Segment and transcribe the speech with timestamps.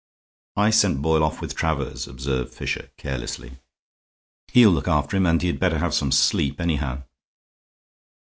[0.55, 3.59] "I sent Boyle off with Travers," observed Fisher, carelessly;
[4.47, 7.03] "he'll look after him, and he'd better have some sleep, anyhow."